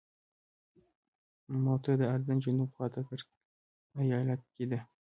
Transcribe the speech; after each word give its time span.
موته 1.63 1.91
د 1.99 2.03
اردن 2.13 2.37
جنوب 2.45 2.69
خواته 2.75 3.01
کرک 3.07 3.27
ایالت 4.01 4.41
کې 4.55 4.65
ده. 4.71 4.79